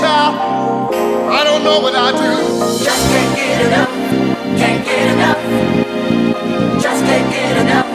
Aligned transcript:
child. 0.00 0.94
I 1.28 1.44
don't 1.44 1.62
know 1.62 1.78
what 1.84 1.94
I 1.94 2.08
do. 2.16 2.30
Just 2.86 3.04
can't 3.12 3.36
get 3.36 3.58
enough. 3.68 3.92
Can't 4.56 4.82
get 4.88 5.06
enough. 5.12 5.40
Just 6.80 7.04
can't 7.04 7.28
get 7.28 7.56
enough. 7.60 7.88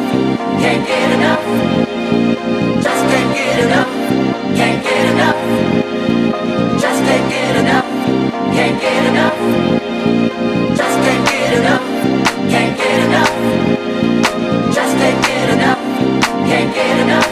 Can't 0.61 0.83
get 0.85 1.09
enough. 1.17 1.41
Just 2.85 3.03
can't 3.09 3.31
get 3.33 3.57
enough. 3.65 3.89
Can't 4.59 4.79
get 4.85 5.05
enough. 5.13 5.39
Just 6.83 7.01
can't 7.07 7.25
get 7.33 7.55
enough. 7.61 7.87
Can't 8.53 8.77
get 8.85 9.03
enough. 9.09 9.37
Just 10.77 10.97
can't 11.05 11.25
get 11.31 11.53
enough. 11.59 11.85
Can't 12.53 12.73
get 12.77 12.99
enough. 13.07 13.33
Just 14.77 14.93
can't 15.01 15.19
get 15.25 15.47
enough. 15.55 15.81
Can't 16.49 16.71
get 16.75 16.99
enough. 17.05 17.24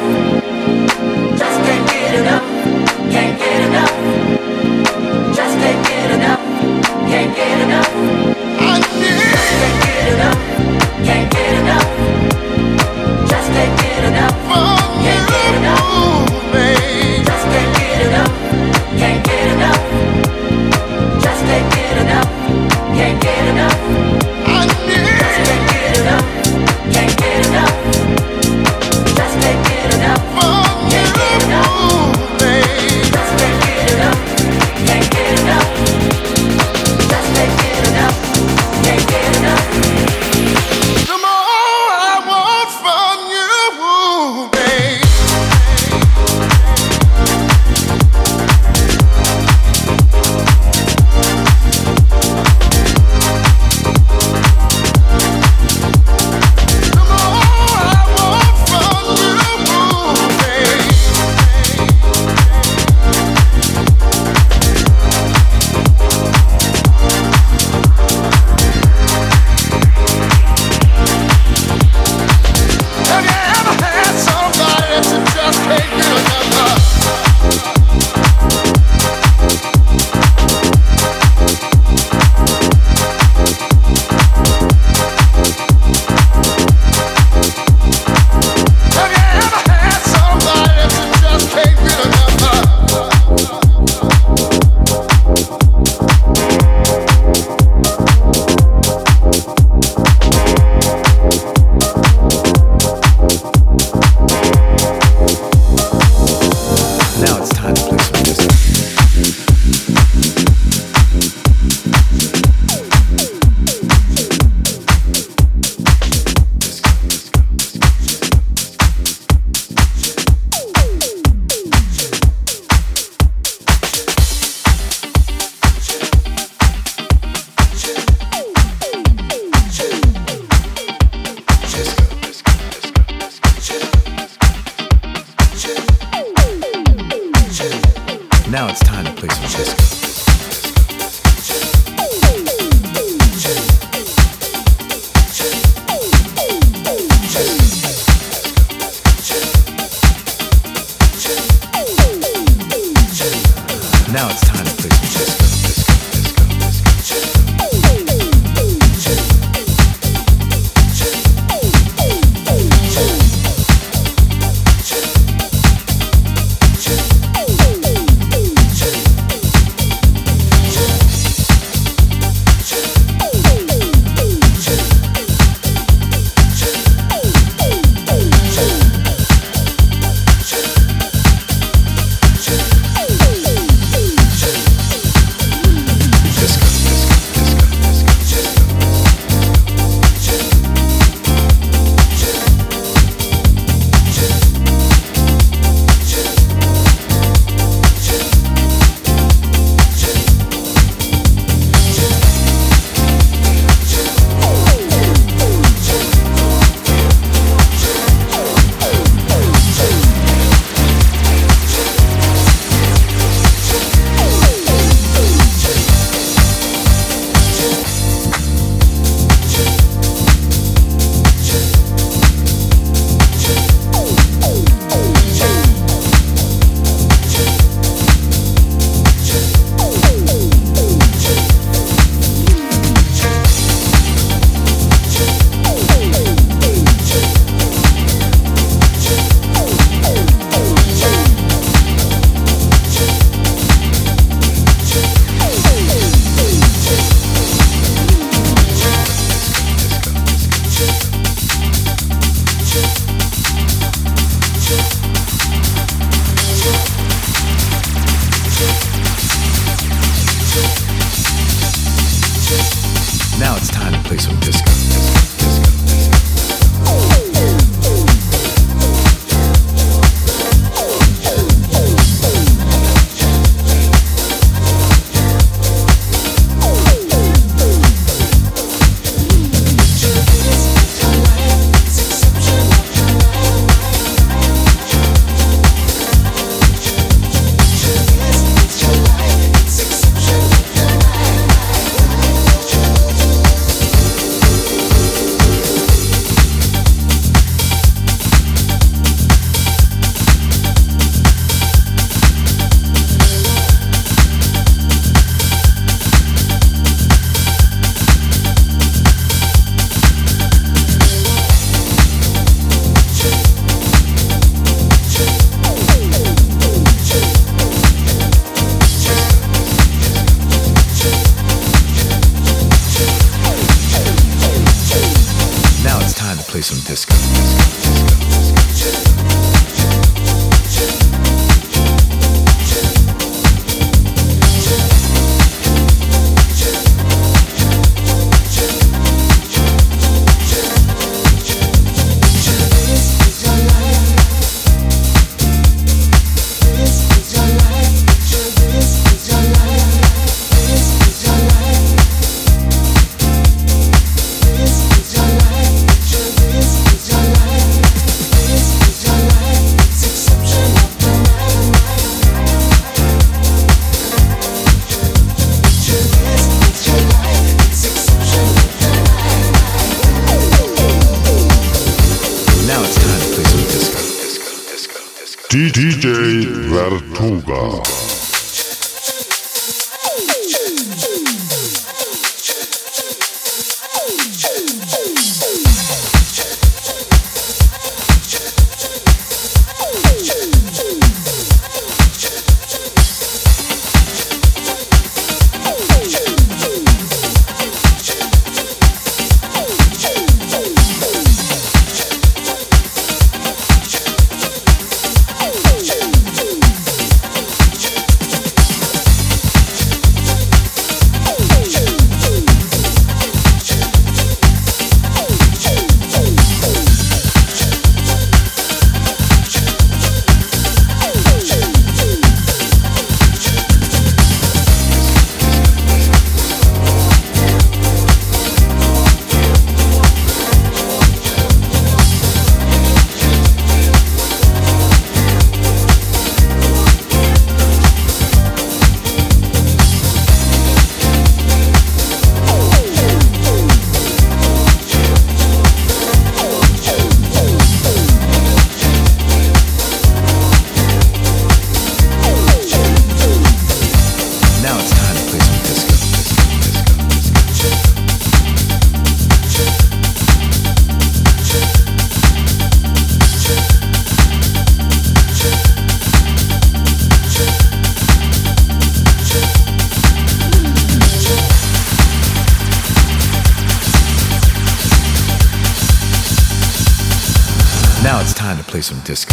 Some 478.84 479.00
disco. 479.06 479.33